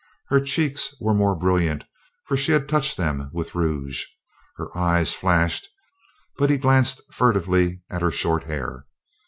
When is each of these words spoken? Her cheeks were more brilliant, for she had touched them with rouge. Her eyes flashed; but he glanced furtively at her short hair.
Her 0.29 0.39
cheeks 0.41 0.95
were 0.99 1.13
more 1.13 1.35
brilliant, 1.35 1.83
for 2.25 2.35
she 2.35 2.53
had 2.53 2.67
touched 2.67 2.97
them 2.97 3.29
with 3.33 3.53
rouge. 3.53 4.05
Her 4.57 4.75
eyes 4.75 5.13
flashed; 5.13 5.69
but 6.39 6.49
he 6.49 6.57
glanced 6.57 7.01
furtively 7.11 7.83
at 7.87 8.01
her 8.01 8.09
short 8.09 8.45
hair. 8.45 8.87